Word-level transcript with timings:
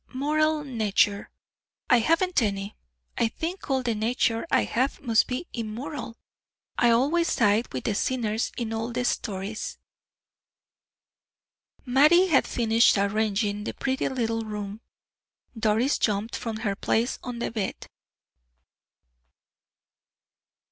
"Moral 0.15 0.63
nature 0.63 1.29
I 1.87 1.99
haven't 1.99 2.41
any. 2.41 2.75
I 3.19 3.27
think 3.27 3.69
all 3.69 3.83
the 3.83 3.93
nature 3.93 4.47
I 4.49 4.63
have 4.63 4.99
must 4.99 5.27
be 5.27 5.45
immoral; 5.53 6.15
I 6.75 6.89
always 6.89 7.27
side 7.31 7.71
with 7.71 7.83
the 7.83 7.93
sinners 7.93 8.51
in 8.57 8.73
all 8.73 8.91
stories." 9.03 9.77
Mattie 11.85 12.29
had 12.29 12.47
finished 12.47 12.97
arranging 12.97 13.63
the 13.63 13.75
pretty 13.75 14.09
little 14.09 14.41
room. 14.41 14.81
Doris 15.55 15.99
jumped 15.99 16.35
from 16.35 16.61
her 16.65 16.75
place 16.75 17.19
on 17.23 17.37
the 17.37 17.51
bed. 17.51 17.85